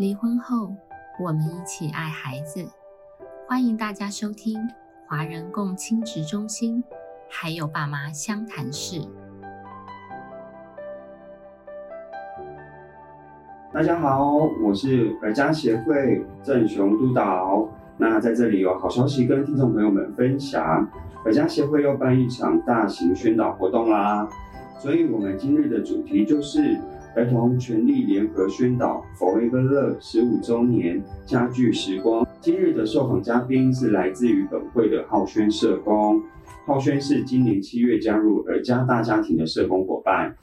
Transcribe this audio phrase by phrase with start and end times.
[0.00, 0.74] 离婚后，
[1.22, 2.66] 我们一起爱孩子。
[3.46, 4.58] 欢迎大家收听
[5.06, 6.82] 华人共亲职中心，
[7.28, 8.98] 还有爸妈相谈室。
[13.74, 17.68] 大家好，我是儿家协会郑雄督导。
[17.98, 20.90] 那在这里有好消息跟听众朋友们分享，
[21.26, 24.26] 儿家协会要办一场大型宣导活动啦。
[24.78, 26.80] 所以，我们今日的主题就是
[27.16, 32.24] 儿童权利联合宣导 Forever Love 十五周年家具时光。
[32.40, 36.22] 今日的受访嘉宾是来自于本会的浩轩社工，
[36.66, 40.36] 浩轩是今年七月加入儿家大家庭的社工伙伴。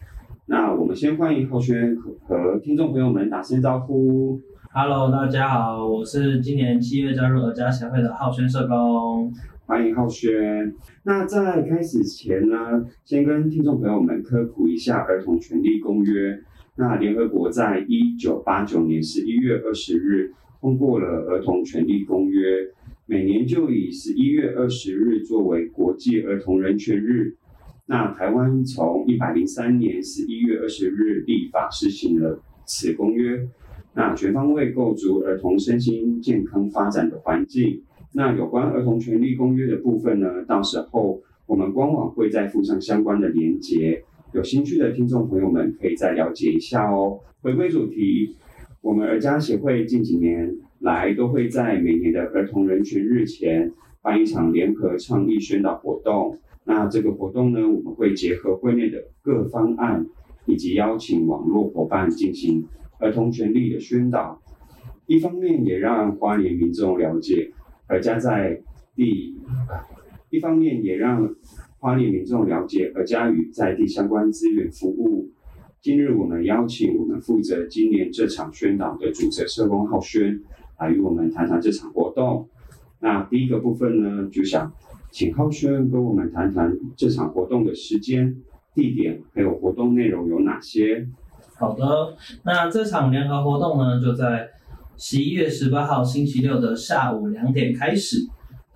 [0.45, 1.95] 那我们先欢迎浩轩
[2.27, 4.37] 和听众朋友们打声招呼。
[4.73, 9.33] Hello，大家好，我是今年七月加入儿家协会的浩轩社工。
[9.65, 10.73] 欢迎浩轩。
[11.03, 16.31] 那在开始前呢，先跟听众朋友们科普一下《儿童权利公约》。
[16.79, 22.39] 那联合国在一九八九年十一月二十日通过了《儿童权利公约》，
[23.07, 27.35] 每年就以十一月二十日作为国际儿童人权日。
[27.87, 33.47] 那台湾从一百零三年十一月二十日立法施行了此公约，
[33.95, 37.81] 那全方位构筑儿童身心健康发展的环境。
[38.13, 40.45] 那有关儿童权利公约的部分呢？
[40.45, 47.19] 到时候我们官网会再附上相关的连结，有兴趣的听众朋友们可以再了解一下哦。
[47.41, 48.35] 回归主题，
[48.81, 56.37] 我们儿家协会近几年来都会在每年的儿童人权日前办一场联合倡议宣导活动。
[56.65, 60.05] 那这个活动呢，我们会结合会内的各方案，
[60.45, 62.65] 以及邀请网络伙伴进行
[62.99, 64.41] 儿童权利的宣导，
[65.05, 67.53] 一方面也让花莲民众了解。
[67.87, 68.61] 而家在
[68.93, 69.37] 第，
[70.29, 71.33] 一方面也让
[71.79, 75.29] 花莲民众了解而家与在地相关资源服务。
[75.81, 80.41] 今日我们邀请我们负责今年这场宣导的主责社工浩轩
[80.79, 82.49] 来与我们谈谈这场活动。
[82.99, 84.73] 那第一个部分呢，就想
[85.11, 88.35] 请浩轩跟我们谈谈这场活动的时间、
[88.73, 91.07] 地点，还有活动内容有哪些。
[91.55, 94.49] 好的，那这场联合活动呢，就在。
[94.99, 98.17] 十一月十八号星期六的下午两点开始，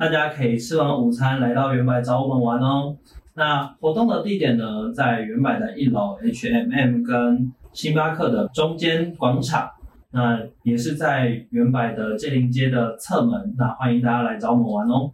[0.01, 2.97] 大家可以吃完午餐来到原百找我们玩哦。
[3.35, 9.69] 那活动的地点呢，在原百的一楼 H&M 跟星巴克的中间广场，
[10.09, 15.11] 那也是在原百的建林街的侧门，那欢迎大家来找我们玩哦。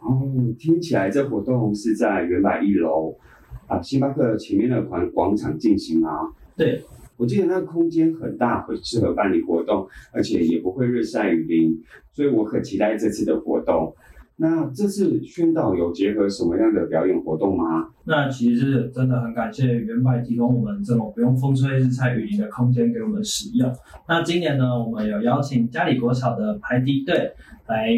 [0.00, 3.16] 哦，听起来这活动是在原百一楼
[3.66, 6.12] 啊，星巴克前面的广广场进行啊。
[6.54, 6.84] 对。
[7.16, 11.74] 我记得那个空间很大，很适合办理活动，而且也不会日晒雨淋，
[12.12, 13.96] 所以我很期待这次的活动。
[14.38, 17.88] 那这次宣导有结合什么样的表演活动吗？
[18.04, 23.72] 那其实真的很感谢原白提供我们这种不用风吹日晒雨淋的空间给我们使用。
[24.06, 27.32] 那今年呢，我们有邀请嘉里国小的排笛队
[27.66, 27.88] 来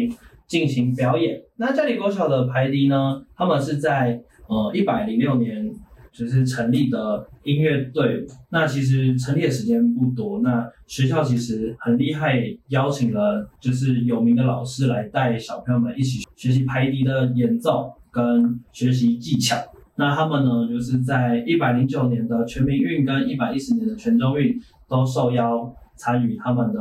[0.47, 1.41] 进行表演。
[1.57, 5.69] 那嘉里国小的排笛呢，他们是在呃一百零六年。
[6.11, 10.39] 就是成立的音乐队，那其实成立的时间不多。
[10.41, 19.55] 那学校其实很厉害，邀请了就是有名的老师来带小朋友们一起学习排笛的演奏跟学习技巧。
[19.95, 26.79] 那他们呢，就是在一百零九年的全民运跟一百一十年的全中运都受邀参与他们的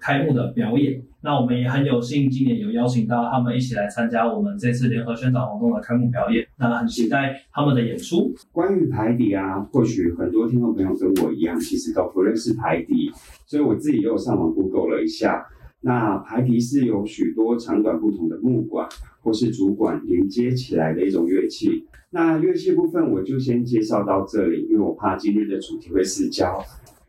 [0.00, 1.02] 开幕的表演。
[1.22, 6.46] 那我们也很有幸，今年有邀请到他们一起来参加我们这次联合宣传活动的开幕表演。
[6.56, 8.32] 那很期待他们的演出。
[8.52, 13.10] 关于排笛啊，或许很多听众朋友跟我一样，其实都不认识排笛，
[13.44, 15.44] 所以我自己又上网 Google 了一下。
[15.80, 18.88] 那排笛是由许多长短不同的木管
[19.20, 21.86] 或是竹管连接起来的一种乐器。
[22.10, 26.64] 那乐器部分我就先介绍到这里，因为我怕今日的主题会失焦。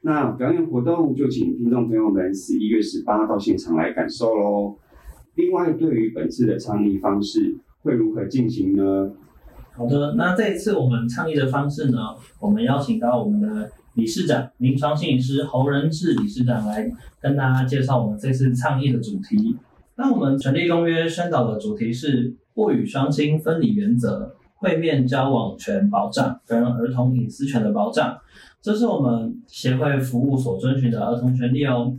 [0.08, 4.74] 那表演活动就请听众朋友们十一月十八到现场来感受喽。
[5.36, 9.12] 另外，对于本次的倡议方式会如何进行呢？
[9.74, 11.98] 好的，那这一次我们倡议的方式呢，
[12.40, 16.90] 我们邀请到我们的理事长临床心理师侯仁志理事长来
[17.20, 19.58] 跟大家介绍我们这次倡议的主题。
[19.98, 28.18] 那我们成立公约宣导的主题是不与双亲分离原则、会面交往权保障跟儿童隐私权的保障。
[28.62, 31.94] 这是我们协会服务所遵循的儿童权利哦。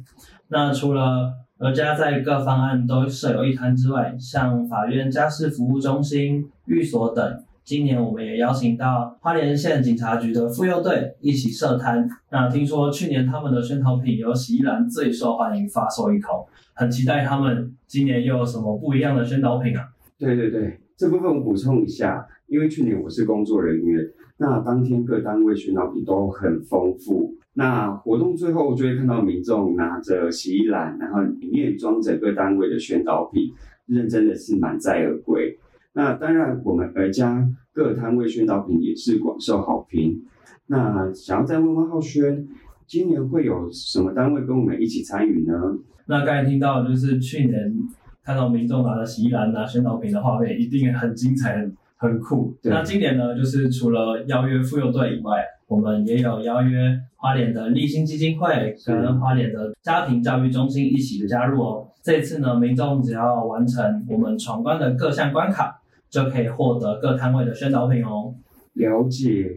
[0.48, 12.08] 那除了儿家在各方案都设有一摊之外，像法院家事服务中心、寓所等，今年我们也邀请到花莲县警察局的妇幼队一起设摊。
[12.30, 16.44] 那听说去年他们的宣导品有洗衣篮最受欢迎，发售一空，
[16.74, 19.84] 很期待他们今年又有什么不一样的宣导品啊？
[20.18, 22.26] 对对对，这部分我补充一下。
[22.48, 27.34] 因为去年我是工作人员，那当天各单位宣导品都很丰富。
[27.54, 33.52] 那活动最后就会看到民众拿着洗衣篮，然后里面装着各单位的宣导品，
[33.86, 35.58] 认真的是满载而归。
[35.92, 40.22] 那当然，我们而家各摊位宣导品也是广受好评。
[40.68, 42.46] 那想要再问问浩轩，
[42.86, 45.76] 今年会有什么单位跟我们一起参与呢？
[46.06, 47.74] 那刚才听到就是去年
[48.22, 51.68] 看到民众拿着洗衣篮拿宣导品的画面，一定很精彩、
[51.98, 52.56] 很酷。
[52.62, 61.88] 那今年呢，就是除了邀约妇幼队以外，我们也有邀约花莲的立新基金会跟花莲的家庭教育中心一起的加入哦。
[62.02, 68.32] 这次呢，民众只要完成我们闯关的各项关卡，就可以获得各摊位的宣导品哦。
[68.74, 69.50] 了解。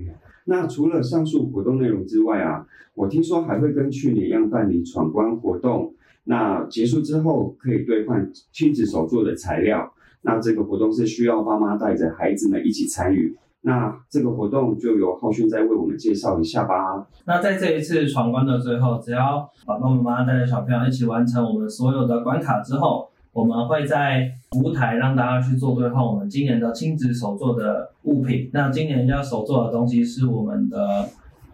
[0.46, 2.66] 那除了上述活动内容之外啊，
[2.96, 5.94] 我听说还会跟去年一样办理闯关活动。
[6.24, 9.94] 那结束之后可以兑换亲子手做的材料。
[10.21, 13.38] 那这个活动是需要爸妈带着孩子们一起参与。
[13.63, 17.06] 那这个活动就由浩轩再为我们介绍一下吧。
[17.25, 28.50] 那在这一次闯关的最后，只要爸爸妈妈带着小朋友一起完成我们所有的关卡之后，我们会在服务台让大家去做兑换我们今年的亲子手作的物品。
[28.51, 31.07] 那今年要手做的东西是我们的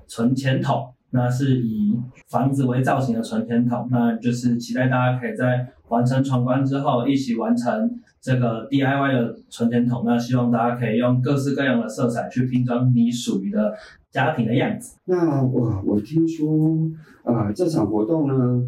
[0.08, 0.88] 存钱筒。
[1.10, 1.98] 那是以
[2.28, 7.90] 房子为造型的存钱筒，那就是期待大家可以在完成闯关之后，一起完成
[8.28, 10.04] 这个 DIY 的存钱筒。
[10.06, 13.74] 那希望大家可以用各式各样的色彩去拼装你属于的
[14.12, 14.98] 家庭的样子。
[15.06, 16.78] 那我我听说，
[17.24, 18.64] 呃，这场活动呢，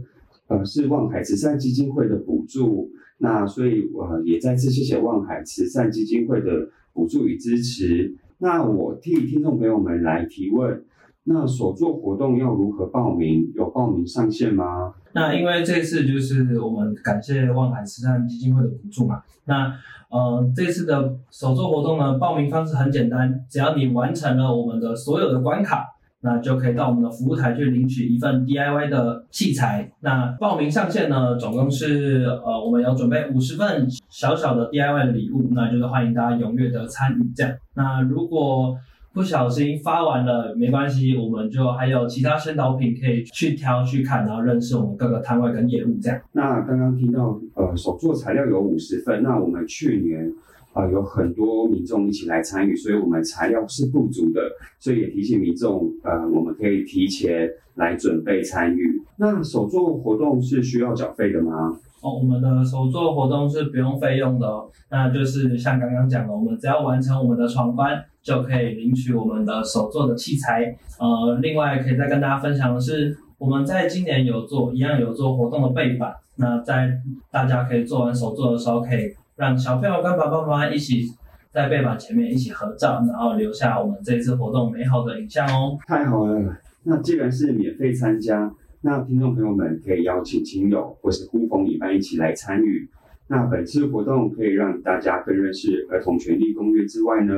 [0.47, 8.15] 呃，是望海慈善基金会的补助，那所以我也再次谢谢望海慈善基金会的补助与支持。
[8.37, 10.81] 那我替听众朋友们来提问。
[11.31, 13.51] 那手作活动要如何报名？
[13.53, 14.91] 有报名上限吗？
[15.13, 19.21] 那因为这次就是我们感谢望海慈善基金会的补助嘛。
[19.45, 19.71] 那
[20.09, 25.85] 呃，这次的手作活动呢，报名方式很简单，只要你完成了我们的所有的关卡，
[26.21, 29.91] 那就可以到我们的服务台去领取一份 DIY 的器材。
[29.99, 37.53] 那报名上限呢，总共是呃，我们有准备五十份小小的 DIY 的礼物，那就是欢迎大家踊跃的参与这样。
[37.75, 38.75] 那如果
[39.11, 46.21] 不小心发完了没关系，我们就还有其他宣导品可以去挑去看，然后认识我们各个摊位跟业务这样。
[46.31, 50.31] 那刚刚听到呃手作材料有五十份，那我们去年
[50.73, 54.41] 啊有很多民众一起来参与，所以我们材料是不足的，
[54.79, 59.01] 所以也提醒民众呃我们可以提前来准备参与。
[59.17, 61.77] 那手作活动是需要缴费的吗？
[62.01, 68.01] 哦，我们的手作活动是不用费用的哦，那就是像刚刚讲的，我们只要完成我们的闯关。
[68.21, 70.75] 就可以领取我们的手做的器材。
[70.99, 76.13] 呃，另外可以再跟大家分享的是，我们在今年有做一样有做活动的背板。
[76.35, 76.91] 那在
[77.31, 81.05] 大家可以做完手作的时候，可以让小朋友跟爸爸妈妈一起
[81.51, 85.77] 在背板前面一起合照，然后留下我们这次活动美好的影像哦。
[85.87, 92.89] 太好了，那既然是免费参加，那听众朋友们可以邀请亲友或是呼朋引伴一起来参与。
[93.27, 97.33] 那本次活动可以让大家更认识儿童权利公约之外呢？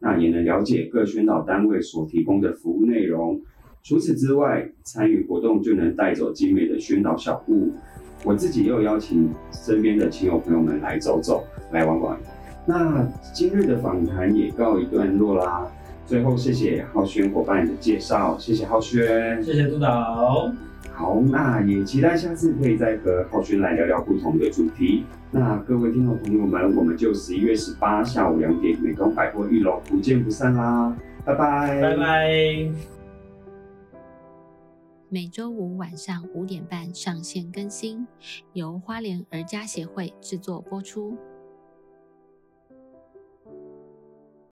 [0.00, 3.40] 那也能了解各宣导单位所提供的服务内容。
[3.82, 7.72] 除此之外，参与活动就能带走精美的宣导小物。
[8.24, 12.18] 我自己又邀请身边的亲友朋友们来走走，来玩玩。
[12.66, 15.66] 那今日的访谈也告一段落啦。
[16.04, 20.52] 最后，谢谢浩轩伙伴的介绍，谢谢浩轩，谢谢督导。
[20.98, 25.04] 好，那也期待下次可以再和浩轩来聊聊不同的主题。
[25.30, 30.92] 那各位听众朋友们，我们就十一月十八下午两点，美东百货一楼不见不散啦！
[31.24, 32.68] 拜拜，拜拜。
[35.08, 38.04] 每周五晚上五点半上线更新，
[38.52, 41.16] 由花莲儿家协会制作播出。